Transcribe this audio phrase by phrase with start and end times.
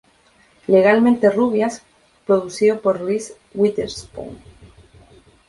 [0.65, 1.83] Legalmente Rubias
[2.25, 4.35] producido por Reese Witherspoon.